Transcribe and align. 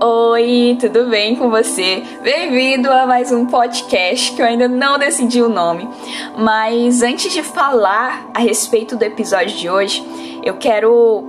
Oi, 0.00 0.76
tudo 0.80 1.08
bem 1.08 1.36
com 1.36 1.48
você? 1.48 2.02
Bem-vindo 2.20 2.90
a 2.90 3.06
mais 3.06 3.30
um 3.30 3.46
podcast 3.46 4.32
que 4.34 4.42
eu 4.42 4.46
ainda 4.46 4.66
não 4.66 4.98
decidi 4.98 5.40
o 5.40 5.48
nome. 5.48 5.88
Mas 6.36 7.00
antes 7.00 7.32
de 7.32 7.44
falar 7.44 8.28
a 8.34 8.40
respeito 8.40 8.96
do 8.96 9.04
episódio 9.04 9.56
de 9.56 9.70
hoje, 9.70 10.04
eu 10.42 10.54
quero 10.54 11.24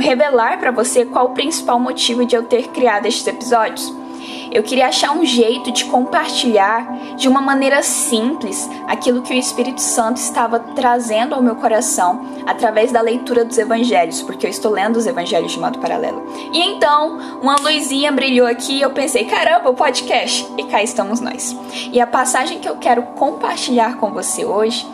revelar 0.00 0.58
para 0.58 0.70
você 0.70 1.04
qual 1.04 1.26
o 1.26 1.34
principal 1.34 1.78
motivo 1.78 2.24
de 2.24 2.34
eu 2.34 2.42
ter 2.44 2.68
criado 2.68 3.04
estes 3.04 3.26
episódios. 3.26 3.92
Eu 4.50 4.62
queria 4.62 4.88
achar 4.88 5.12
um 5.12 5.24
jeito 5.24 5.70
de 5.70 5.84
compartilhar 5.84 7.16
de 7.16 7.28
uma 7.28 7.40
maneira 7.40 7.82
simples 7.82 8.68
aquilo 8.86 9.22
que 9.22 9.32
o 9.32 9.36
Espírito 9.36 9.80
Santo 9.80 10.18
estava 10.18 10.58
trazendo 10.58 11.34
ao 11.34 11.42
meu 11.42 11.56
coração 11.56 12.26
através 12.46 12.90
da 12.92 13.00
leitura 13.00 13.44
dos 13.44 13.58
evangelhos, 13.58 14.22
porque 14.22 14.46
eu 14.46 14.50
estou 14.50 14.72
lendo 14.72 14.96
os 14.96 15.06
evangelhos 15.06 15.52
de 15.52 15.60
modo 15.60 15.78
paralelo. 15.78 16.24
E 16.52 16.60
então, 16.60 17.18
uma 17.42 17.56
luzinha 17.56 18.10
brilhou 18.10 18.46
aqui 18.46 18.78
e 18.78 18.82
eu 18.82 18.90
pensei, 18.90 19.24
caramba, 19.24 19.70
o 19.70 19.74
podcast! 19.74 20.46
E 20.56 20.64
cá 20.64 20.82
estamos 20.82 21.20
nós. 21.20 21.56
E 21.92 22.00
a 22.00 22.06
passagem 22.06 22.58
que 22.58 22.68
eu 22.68 22.76
quero 22.76 23.02
compartilhar 23.02 23.96
com 23.96 24.10
você 24.10 24.44
hoje 24.44 24.86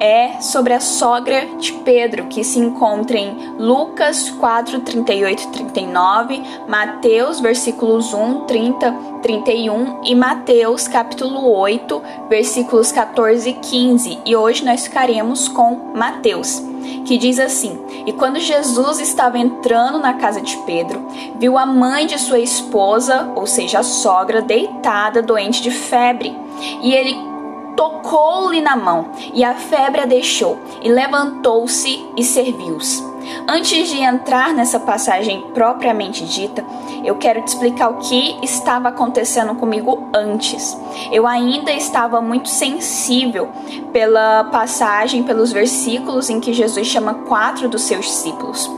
é 0.00 0.40
sobre 0.40 0.72
a 0.72 0.80
sogra 0.80 1.46
de 1.58 1.72
Pedro, 1.72 2.26
que 2.26 2.42
se 2.44 2.58
encontra 2.58 3.16
em 3.16 3.54
Lucas 3.58 4.30
4, 4.30 4.80
38 4.80 5.42
e 5.42 5.46
39, 5.48 6.42
Mateus, 6.68 7.40
versículos 7.40 8.12
1, 8.12 8.40
30, 8.40 8.92
31 9.22 10.00
e 10.04 10.14
Mateus, 10.14 10.88
capítulo 10.88 11.50
8, 11.50 12.02
versículos 12.28 12.92
14 12.92 13.50
e 13.50 13.54
15. 13.54 14.18
E 14.24 14.36
hoje 14.36 14.64
nós 14.64 14.84
ficaremos 14.84 15.48
com 15.48 15.92
Mateus, 15.94 16.62
que 17.06 17.16
diz 17.16 17.38
assim: 17.38 17.78
E 18.06 18.12
quando 18.12 18.38
Jesus 18.38 19.00
estava 19.00 19.38
entrando 19.38 19.98
na 19.98 20.14
casa 20.14 20.40
de 20.40 20.56
Pedro, 20.58 21.06
viu 21.38 21.56
a 21.56 21.66
mãe 21.66 22.06
de 22.06 22.18
sua 22.18 22.38
esposa, 22.38 23.32
ou 23.34 23.46
seja, 23.46 23.80
a 23.80 23.82
sogra, 23.82 24.42
deitada, 24.42 25.22
doente 25.22 25.62
de 25.62 25.70
febre. 25.70 26.36
E 26.82 26.92
ele 26.92 27.33
tocou-lhe 27.76 28.60
na 28.60 28.76
mão, 28.76 29.10
e 29.32 29.44
a 29.44 29.54
febre 29.54 30.00
a 30.00 30.06
deixou, 30.06 30.58
e 30.82 30.88
levantou-se 30.90 32.04
e 32.16 32.22
serviu-os. 32.22 33.14
Antes 33.48 33.88
de 33.88 33.98
entrar 34.00 34.52
nessa 34.52 34.78
passagem 34.78 35.40
propriamente 35.54 36.24
dita, 36.24 36.64
eu 37.04 37.16
quero 37.16 37.42
te 37.42 37.48
explicar 37.48 37.90
o 37.90 37.98
que 37.98 38.38
estava 38.42 38.88
acontecendo 38.88 39.54
comigo 39.54 40.08
antes. 40.14 40.76
Eu 41.10 41.26
ainda 41.26 41.72
estava 41.72 42.20
muito 42.20 42.48
sensível 42.48 43.48
pela 43.92 44.44
passagem, 44.44 45.22
pelos 45.22 45.52
versículos 45.52 46.30
em 46.30 46.40
que 46.40 46.52
Jesus 46.52 46.86
chama 46.86 47.14
quatro 47.14 47.68
dos 47.68 47.82
seus 47.82 48.06
discípulos. 48.06 48.70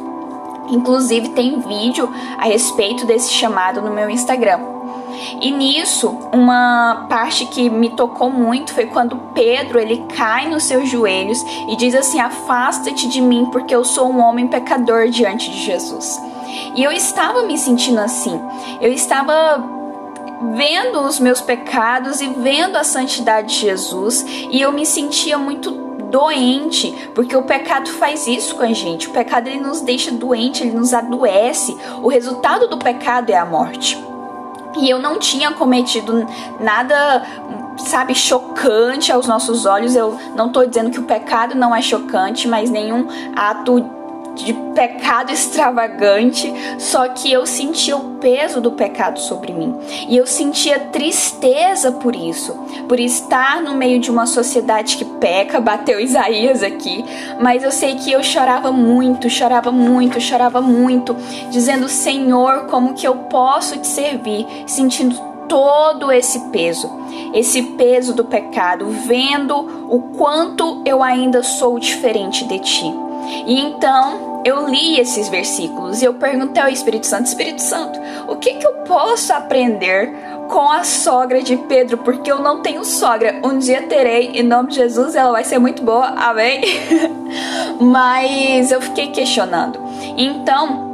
Inclusive, 0.68 1.30
tem 1.30 1.60
vídeo 1.60 2.12
a 2.38 2.44
respeito 2.44 3.06
desse 3.06 3.32
chamado 3.32 3.80
no 3.80 3.90
meu 3.90 4.10
Instagram. 4.10 4.75
E 5.40 5.50
nisso, 5.50 6.08
uma 6.32 7.06
parte 7.08 7.46
que 7.46 7.68
me 7.68 7.90
tocou 7.90 8.30
muito 8.30 8.72
foi 8.72 8.86
quando 8.86 9.16
Pedro 9.34 9.78
ele 9.78 10.04
cai 10.16 10.48
nos 10.48 10.64
seus 10.64 10.88
joelhos 10.88 11.42
e 11.68 11.76
diz 11.76 11.94
assim: 11.94 12.20
"Afasta-te 12.20 13.08
de 13.08 13.20
mim, 13.20 13.48
porque 13.52 13.74
eu 13.74 13.84
sou 13.84 14.10
um 14.10 14.20
homem 14.20 14.46
pecador 14.46 15.08
diante 15.08 15.50
de 15.50 15.62
Jesus". 15.62 16.20
E 16.74 16.82
eu 16.82 16.92
estava 16.92 17.42
me 17.42 17.56
sentindo 17.56 18.00
assim. 18.00 18.40
Eu 18.80 18.92
estava 18.92 19.76
vendo 20.54 21.00
os 21.00 21.18
meus 21.18 21.40
pecados 21.40 22.20
e 22.20 22.28
vendo 22.28 22.76
a 22.76 22.84
santidade 22.84 23.48
de 23.48 23.60
Jesus, 23.60 24.24
e 24.50 24.60
eu 24.60 24.72
me 24.72 24.84
sentia 24.84 25.38
muito 25.38 25.70
doente, 26.10 26.94
porque 27.14 27.36
o 27.36 27.42
pecado 27.42 27.90
faz 27.90 28.26
isso 28.26 28.54
com 28.54 28.62
a 28.62 28.72
gente. 28.72 29.08
O 29.08 29.12
pecado 29.12 29.48
ele 29.48 29.60
nos 29.60 29.80
deixa 29.80 30.10
doente, 30.10 30.62
ele 30.62 30.76
nos 30.76 30.94
adoece. 30.94 31.76
O 32.02 32.08
resultado 32.08 32.68
do 32.68 32.78
pecado 32.78 33.30
é 33.30 33.36
a 33.36 33.44
morte. 33.44 33.98
E 34.78 34.88
eu 34.90 34.98
não 34.98 35.18
tinha 35.18 35.52
cometido 35.52 36.26
nada, 36.60 37.22
sabe, 37.78 38.14
chocante 38.14 39.10
aos 39.10 39.26
nossos 39.26 39.66
olhos. 39.66 39.94
Eu 39.94 40.18
não 40.34 40.46
estou 40.48 40.66
dizendo 40.66 40.90
que 40.90 41.00
o 41.00 41.04
pecado 41.04 41.54
não 41.54 41.74
é 41.74 41.80
chocante, 41.80 42.46
mas 42.46 42.70
nenhum 42.70 43.06
ato 43.34 43.95
de 44.36 44.52
pecado 44.74 45.32
extravagante, 45.32 46.52
só 46.78 47.08
que 47.08 47.32
eu 47.32 47.46
sentia 47.46 47.96
o 47.96 48.16
peso 48.16 48.60
do 48.60 48.72
pecado 48.72 49.18
sobre 49.18 49.52
mim. 49.52 49.74
E 50.08 50.16
eu 50.16 50.26
sentia 50.26 50.78
tristeza 50.78 51.92
por 51.92 52.14
isso, 52.14 52.52
por 52.86 53.00
estar 53.00 53.62
no 53.62 53.74
meio 53.74 53.98
de 53.98 54.10
uma 54.10 54.26
sociedade 54.26 54.96
que 54.96 55.04
peca, 55.04 55.60
bateu 55.60 55.98
Isaías 55.98 56.62
aqui, 56.62 57.04
mas 57.40 57.64
eu 57.64 57.72
sei 57.72 57.96
que 57.96 58.12
eu 58.12 58.22
chorava 58.22 58.70
muito, 58.70 59.30
chorava 59.30 59.72
muito, 59.72 60.20
chorava 60.20 60.60
muito, 60.60 61.16
dizendo: 61.50 61.88
"Senhor, 61.88 62.66
como 62.66 62.94
que 62.94 63.06
eu 63.06 63.16
posso 63.30 63.78
te 63.78 63.86
servir?", 63.86 64.46
sentindo 64.66 65.16
todo 65.48 66.12
esse 66.12 66.38
peso, 66.50 66.90
esse 67.32 67.62
peso 67.62 68.14
do 68.14 68.24
pecado, 68.24 68.88
vendo 68.88 69.56
o 69.88 70.00
quanto 70.16 70.82
eu 70.84 71.02
ainda 71.02 71.42
sou 71.42 71.78
diferente 71.78 72.44
de 72.44 72.58
ti. 72.58 73.05
E 73.46 73.60
então 73.60 74.42
eu 74.44 74.68
li 74.68 74.98
esses 74.98 75.28
versículos 75.28 76.00
e 76.00 76.04
eu 76.04 76.14
perguntei 76.14 76.62
ao 76.62 76.68
Espírito 76.68 77.06
Santo: 77.06 77.26
Espírito 77.26 77.60
Santo, 77.60 77.98
o 78.28 78.36
que, 78.36 78.54
que 78.54 78.66
eu 78.66 78.72
posso 78.86 79.32
aprender 79.32 80.12
com 80.48 80.70
a 80.70 80.84
sogra 80.84 81.42
de 81.42 81.56
Pedro? 81.56 81.98
Porque 81.98 82.30
eu 82.30 82.38
não 82.38 82.62
tenho 82.62 82.84
sogra. 82.84 83.40
Um 83.44 83.58
dia 83.58 83.82
terei, 83.82 84.30
em 84.34 84.42
nome 84.42 84.70
de 84.70 84.76
Jesus, 84.76 85.14
ela 85.14 85.32
vai 85.32 85.44
ser 85.44 85.58
muito 85.58 85.82
boa, 85.82 86.06
amém? 86.16 86.62
Mas 87.80 88.70
eu 88.70 88.80
fiquei 88.80 89.08
questionando. 89.08 89.78
Então. 90.16 90.86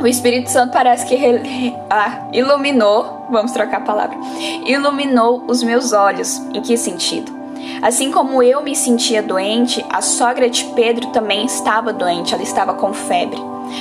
O 0.00 0.06
Espírito 0.06 0.48
Santo 0.48 0.74
parece 0.74 1.04
que 1.06 1.74
ah, 1.90 2.28
iluminou, 2.32 3.26
vamos 3.32 3.50
trocar 3.50 3.78
a 3.78 3.80
palavra, 3.80 4.16
iluminou 4.64 5.42
os 5.48 5.60
meus 5.60 5.92
olhos. 5.92 6.38
Em 6.54 6.62
que 6.62 6.76
sentido? 6.76 7.37
Assim 7.80 8.10
como 8.10 8.42
eu 8.42 8.62
me 8.62 8.74
sentia 8.74 9.22
doente, 9.22 9.84
a 9.88 10.00
sogra 10.02 10.50
de 10.50 10.64
Pedro 10.74 11.08
também 11.08 11.44
estava 11.44 11.92
doente, 11.92 12.34
ela 12.34 12.42
estava 12.42 12.74
com 12.74 12.92
febre. 12.92 13.40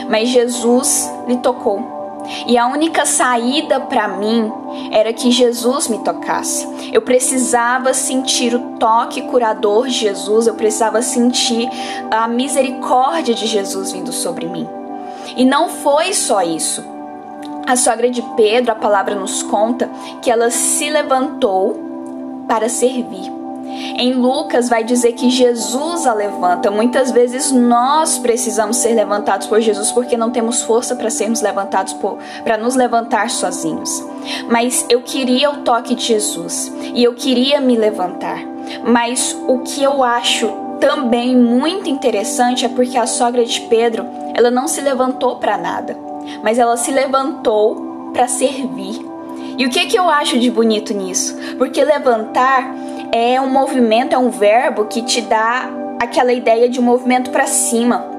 Mas 0.09 0.29
Jesus 0.29 1.09
lhe 1.27 1.37
tocou. 1.37 1.97
E 2.45 2.57
a 2.57 2.67
única 2.67 3.05
saída 3.05 3.79
para 3.79 4.07
mim 4.07 4.51
era 4.91 5.13
que 5.13 5.31
Jesus 5.31 5.87
me 5.87 5.99
tocasse. 5.99 6.67
Eu 6.91 7.01
precisava 7.01 7.93
sentir 7.93 8.53
o 8.53 8.77
toque 8.77 9.21
curador 9.23 9.87
de 9.87 9.93
Jesus, 9.93 10.47
eu 10.47 10.53
precisava 10.53 11.01
sentir 11.01 11.69
a 12.11 12.27
misericórdia 12.27 13.33
de 13.33 13.47
Jesus 13.47 13.91
vindo 13.91 14.11
sobre 14.11 14.45
mim. 14.47 14.67
E 15.35 15.45
não 15.45 15.69
foi 15.69 16.13
só 16.13 16.41
isso. 16.41 16.83
A 17.65 17.75
sogra 17.75 18.09
de 18.09 18.21
Pedro, 18.35 18.71
a 18.71 18.75
palavra 18.75 19.15
nos 19.15 19.43
conta 19.43 19.89
que 20.21 20.31
ela 20.31 20.49
se 20.49 20.89
levantou 20.89 22.45
para 22.47 22.69
servir. 22.69 23.36
Em 23.97 24.13
Lucas 24.13 24.69
vai 24.69 24.83
dizer 24.83 25.13
que 25.13 25.29
Jesus 25.29 26.05
a 26.05 26.13
levanta. 26.13 26.71
Muitas 26.71 27.11
vezes 27.11 27.51
nós 27.51 28.17
precisamos 28.17 28.77
ser 28.77 28.93
levantados 28.93 29.47
por 29.47 29.61
Jesus 29.61 29.91
porque 29.91 30.17
não 30.17 30.31
temos 30.31 30.61
força 30.61 30.95
para 30.95 31.09
sermos 31.09 31.41
levantados 31.41 31.95
para 32.43 32.57
nos 32.57 32.75
levantar 32.75 33.29
sozinhos. 33.29 34.03
Mas 34.49 34.85
eu 34.89 35.01
queria 35.01 35.51
o 35.51 35.57
toque 35.57 35.95
de 35.95 36.03
Jesus 36.03 36.71
e 36.93 37.03
eu 37.03 37.13
queria 37.13 37.59
me 37.59 37.75
levantar. 37.75 38.39
Mas 38.85 39.35
o 39.47 39.59
que 39.59 39.83
eu 39.83 40.03
acho 40.03 40.51
também 40.79 41.35
muito 41.35 41.89
interessante 41.89 42.65
é 42.65 42.69
porque 42.69 42.97
a 42.97 43.07
sogra 43.07 43.43
de 43.45 43.61
Pedro, 43.61 44.05
ela 44.33 44.51
não 44.51 44.67
se 44.67 44.81
levantou 44.81 45.37
para 45.37 45.57
nada, 45.57 45.97
mas 46.43 46.59
ela 46.59 46.77
se 46.77 46.91
levantou 46.91 48.11
para 48.13 48.27
servir. 48.27 49.05
E 49.57 49.65
o 49.65 49.69
que 49.69 49.87
que 49.87 49.97
eu 49.97 50.07
acho 50.07 50.37
de 50.37 50.51
bonito 50.51 50.93
nisso? 50.93 51.35
Porque 51.57 51.83
levantar 51.83 52.75
é 53.11 53.39
um 53.39 53.49
movimento, 53.49 54.13
é 54.13 54.17
um 54.17 54.29
verbo 54.29 54.85
que 54.85 55.01
te 55.01 55.21
dá 55.21 55.69
aquela 55.99 56.33
ideia 56.33 56.69
de 56.69 56.79
um 56.79 56.83
movimento 56.83 57.31
para 57.31 57.47
cima. 57.47 58.16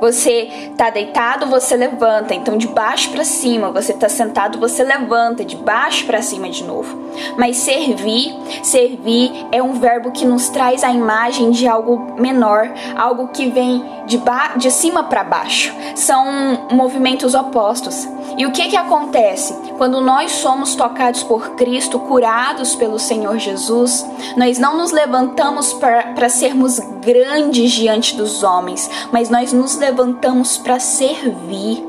Você 0.00 0.72
tá 0.76 0.90
deitado, 0.90 1.46
você 1.46 1.76
levanta, 1.76 2.34
então 2.34 2.56
de 2.56 2.68
baixo 2.68 3.10
para 3.10 3.24
cima. 3.24 3.70
Você 3.70 3.92
tá 3.92 4.08
sentado, 4.08 4.58
você 4.58 4.82
levanta, 4.82 5.44
de 5.44 5.56
baixo 5.56 6.06
para 6.06 6.22
cima 6.22 6.48
de 6.48 6.64
novo. 6.64 7.10
Mas 7.36 7.58
servir, 7.58 8.34
servir 8.62 9.46
é 9.52 9.62
um 9.62 9.74
verbo 9.74 10.10
que 10.10 10.24
nos 10.24 10.48
traz 10.48 10.82
a 10.82 10.90
imagem 10.90 11.50
de 11.50 11.66
algo 11.68 12.14
menor, 12.18 12.72
algo 12.96 13.28
que 13.28 13.50
vem 13.50 13.84
de, 14.06 14.20
de 14.56 14.70
cima 14.70 15.04
para 15.04 15.24
baixo. 15.24 15.74
São 15.94 16.66
movimentos 16.72 17.34
opostos. 17.34 18.08
E 18.36 18.46
o 18.46 18.52
que 18.52 18.68
que 18.68 18.76
acontece? 18.76 19.54
Quando 19.76 20.00
nós 20.00 20.32
somos 20.32 20.74
tocados 20.74 21.22
por 21.22 21.50
Cristo, 21.56 21.98
curados 21.98 22.74
pelo 22.74 22.98
Senhor 22.98 23.38
Jesus, 23.38 24.06
nós 24.36 24.58
não 24.58 24.76
nos 24.76 24.92
levantamos 24.92 25.72
para 25.74 26.28
sermos 26.28 26.80
grandes 27.00 27.72
diante 27.72 28.16
dos 28.16 28.42
homens, 28.42 28.90
mas 29.12 29.28
nós 29.28 29.52
nos 29.52 29.76
levantamos 29.76 30.58
para 30.58 30.78
servir. 30.78 31.84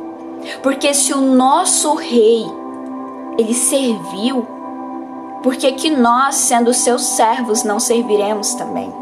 Porque 0.63 0.93
se 0.93 1.13
o 1.13 1.21
nosso 1.21 1.93
rei 1.93 2.45
ele 3.37 3.53
serviu, 3.53 4.47
por 5.43 5.55
que 5.55 5.71
que 5.73 5.89
nós, 5.89 6.35
sendo 6.35 6.73
seus 6.73 7.01
servos, 7.01 7.63
não 7.63 7.79
serviremos 7.79 8.53
também? 8.53 8.93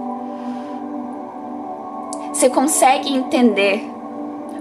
Você 2.33 2.49
consegue 2.49 3.13
entender 3.13 3.91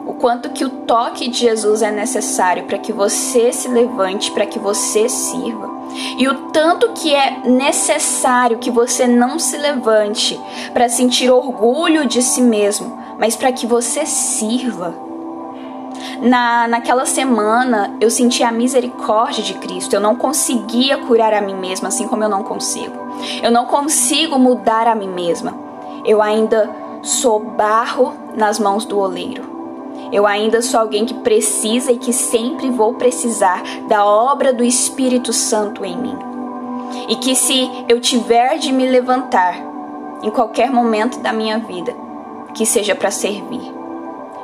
o 0.05 0.15
quanto 0.15 0.51
que 0.51 0.65
o 0.65 0.71
toque 0.71 1.29
de 1.29 1.39
Jesus 1.39 1.83
é 1.83 1.93
necessário 1.93 2.65
para 2.65 2.79
que 2.79 2.93
você 2.93 3.53
se 3.53 3.69
levante, 3.69 4.33
para 4.33 4.47
que 4.47 4.59
você 4.59 5.09
sirva. 5.09 5.78
E 6.17 6.29
o 6.29 6.35
tanto 6.51 6.93
que 6.93 7.15
é 7.15 7.41
necessário 7.45 8.59
que 8.59 8.71
você 8.71 9.07
não 9.07 9.39
se 9.39 9.57
levante 9.57 10.39
para 10.73 10.89
sentir 10.89 11.31
orgulho 11.31 12.07
de 12.07 12.23
si 12.23 12.41
mesmo, 12.41 12.99
mas 13.19 13.37
para 13.37 13.53
que 13.53 13.67
você 13.67 14.07
sirva. 14.07 14.95
Na, 16.21 16.69
naquela 16.69 17.07
semana 17.07 17.97
eu 18.01 18.11
senti 18.11 18.43
a 18.43 18.53
misericórdia 18.53 19.43
de 19.43 19.55
Cristo. 19.55 19.95
Eu 19.95 20.01
não 20.01 20.17
conseguia 20.17 20.99
curar 20.99 21.35
a 21.35 21.41
mim 21.41 21.55
mesma, 21.55 21.89
assim 21.89 22.07
como 22.07 22.23
eu 22.23 22.29
não 22.29 22.43
consigo. 22.43 22.95
Eu 23.43 23.51
não 23.51 23.67
consigo 23.67 24.39
mudar 24.39 24.87
a 24.87 24.95
mim 24.95 25.09
mesma. 25.09 25.55
Eu 26.05 26.23
ainda 26.23 26.71
sou 27.03 27.41
barro 27.41 28.15
nas 28.35 28.59
mãos 28.59 28.85
do 28.85 28.99
oleiro. 28.99 29.58
Eu 30.13 30.27
ainda 30.27 30.63
sou 30.63 30.81
alguém 30.81 31.05
que 31.05 31.15
precisa 31.15 31.93
e 31.93 31.99
que 31.99 32.13
sempre 32.13 32.71
vou 32.71 32.95
precisar 32.95 33.63
da 33.89 34.05
obra 34.05 34.53
do 34.53 34.65
Espírito 34.65 35.33
Santo 35.33 35.85
em 35.85 35.97
mim. 35.97 36.17
E 37.09 37.17
que 37.17 37.35
se 37.35 37.71
eu 37.89 38.01
tiver 38.01 38.59
de 38.59 38.73
me 38.73 38.89
levantar 38.89 39.57
em 40.23 40.31
qualquer 40.31 40.71
momento 40.71 41.21
da 41.21 41.33
minha 41.33 41.59
vida, 41.59 41.95
que 42.55 42.65
seja 42.65 42.95
para 42.95 43.11
servir. 43.11 43.73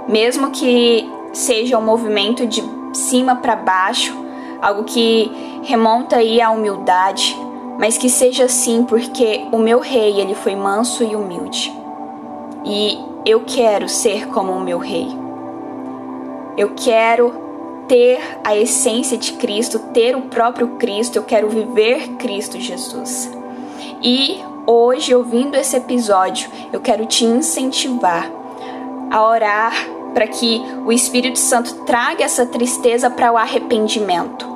Mesmo 0.06 0.50
que 0.50 1.10
seja 1.32 1.78
um 1.78 1.82
movimento 1.82 2.46
de 2.46 2.62
cima 2.92 3.36
para 3.36 3.56
baixo, 3.56 4.14
algo 4.60 4.84
que 4.84 5.30
remonta 5.62 6.16
aí 6.16 6.40
à 6.40 6.50
humildade, 6.50 7.36
mas 7.78 7.98
que 7.98 8.08
seja 8.08 8.44
assim 8.44 8.84
porque 8.84 9.46
o 9.50 9.58
meu 9.58 9.80
rei, 9.80 10.20
ele 10.20 10.34
foi 10.34 10.54
manso 10.54 11.02
e 11.02 11.16
humilde. 11.16 11.72
E 12.64 12.98
eu 13.26 13.40
quero 13.40 13.88
ser 13.88 14.28
como 14.28 14.52
o 14.52 14.60
meu 14.60 14.78
rei. 14.78 15.23
Eu 16.56 16.72
quero 16.76 17.44
ter 17.88 18.20
a 18.44 18.56
essência 18.56 19.18
de 19.18 19.32
Cristo, 19.34 19.78
ter 19.92 20.16
o 20.16 20.22
próprio 20.22 20.68
Cristo, 20.76 21.16
eu 21.16 21.24
quero 21.24 21.48
viver 21.48 22.10
Cristo 22.16 22.60
Jesus. 22.60 23.30
E 24.02 24.40
hoje, 24.66 25.14
ouvindo 25.14 25.56
esse 25.56 25.76
episódio, 25.76 26.48
eu 26.72 26.80
quero 26.80 27.06
te 27.06 27.24
incentivar 27.24 28.30
a 29.10 29.22
orar 29.22 29.74
para 30.14 30.28
que 30.28 30.62
o 30.86 30.92
Espírito 30.92 31.38
Santo 31.38 31.74
traga 31.84 32.24
essa 32.24 32.46
tristeza 32.46 33.10
para 33.10 33.32
o 33.32 33.36
arrependimento. 33.36 34.54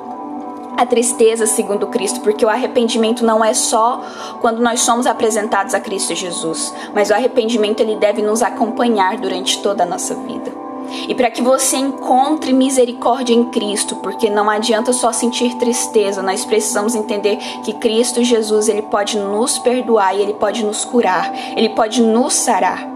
A 0.77 0.85
tristeza 0.85 1.45
segundo 1.45 1.87
Cristo, 1.87 2.21
porque 2.21 2.45
o 2.45 2.49
arrependimento 2.49 3.25
não 3.25 3.43
é 3.43 3.53
só 3.53 4.01
quando 4.39 4.61
nós 4.61 4.79
somos 4.79 5.05
apresentados 5.05 5.73
a 5.73 5.79
Cristo 5.81 6.15
Jesus, 6.15 6.73
mas 6.95 7.09
o 7.09 7.13
arrependimento 7.13 7.81
ele 7.81 7.97
deve 7.97 8.21
nos 8.21 8.41
acompanhar 8.41 9.17
durante 9.17 9.61
toda 9.61 9.83
a 9.83 9.85
nossa 9.85 10.15
vida 10.15 10.68
e 11.07 11.15
para 11.15 11.31
que 11.31 11.41
você 11.41 11.77
encontre 11.77 12.53
misericórdia 12.53 13.33
em 13.33 13.45
Cristo, 13.45 13.95
porque 13.97 14.29
não 14.29 14.49
adianta 14.49 14.93
só 14.93 15.11
sentir 15.11 15.55
tristeza, 15.55 16.21
nós 16.21 16.45
precisamos 16.45 16.95
entender 16.95 17.37
que 17.63 17.73
Cristo 17.73 18.23
Jesus, 18.23 18.67
ele 18.67 18.83
pode 18.83 19.17
nos 19.17 19.57
perdoar 19.59 20.15
e 20.15 20.21
ele 20.21 20.33
pode 20.33 20.63
nos 20.63 20.85
curar, 20.85 21.31
ele 21.55 21.69
pode 21.69 22.01
nos 22.01 22.33
sarar. 22.33 22.87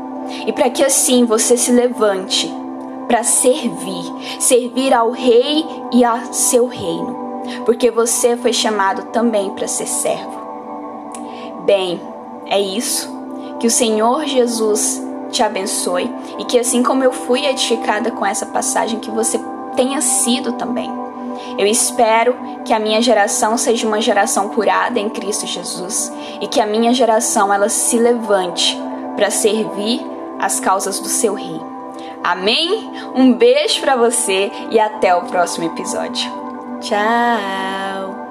E 0.46 0.52
para 0.52 0.70
que 0.70 0.84
assim 0.84 1.26
você 1.26 1.58
se 1.58 1.72
levante 1.72 2.52
para 3.08 3.24
servir, 3.24 4.06
servir 4.40 4.94
ao 4.94 5.12
rei 5.12 5.66
e 5.92 6.04
a 6.04 6.32
seu 6.32 6.68
reino, 6.68 7.42
porque 7.66 7.92
você 7.92 8.36
foi 8.38 8.54
chamado 8.54 9.12
também 9.12 9.52
para 9.52 9.68
ser 9.68 9.88
servo. 9.88 10.42
Bem, 11.66 12.02
é 12.48 12.60
isso. 12.60 13.12
Que 13.60 13.68
o 13.68 13.72
Senhor 13.72 14.26
Jesus 14.26 15.02
te 15.34 15.44
abençoe 15.44 16.10
e 16.38 16.46
que 16.46 16.58
assim 16.58 16.82
como 16.82 17.04
eu 17.04 17.12
fui 17.12 17.46
edificada 17.46 18.12
com 18.12 18.26
essa 18.26 18.46
passagem, 18.46 19.00
que 19.00 19.12
você 19.12 19.40
tenha 19.76 20.00
sido 20.00 20.54
também. 20.54 20.90
Eu 21.58 21.66
espero 21.66 22.36
que 22.64 22.74
a 22.74 22.80
minha 22.80 23.02
geração 23.02 23.58
seja 23.58 23.88
uma 23.88 24.00
geração 24.00 24.50
curada 24.50 25.00
em 25.00 25.10
Cristo 25.10 25.46
Jesus 25.46 26.12
e 26.40 26.48
que 26.48 26.62
a 26.62 26.66
minha 26.66 26.94
geração 26.94 27.54
ela 27.54 27.70
se 27.70 27.98
levante 27.98 28.80
para 29.16 29.30
servir 29.30 30.02
as 30.40 30.60
causas 30.60 31.00
do 31.00 31.08
seu 31.08 31.34
rei. 31.34 31.60
Amém? 32.24 32.92
Um 33.14 33.34
beijo 33.34 33.82
para 33.82 33.96
você 33.96 34.52
e 34.72 34.80
até 34.80 35.14
o 35.14 35.24
próximo 35.24 35.66
episódio. 35.66 36.32
Tchau. 36.80 37.83